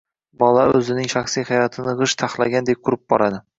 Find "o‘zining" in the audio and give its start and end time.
0.79-1.11